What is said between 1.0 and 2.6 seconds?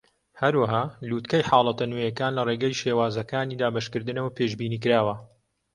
لووتکەی حاڵەتە نوێیەکان لە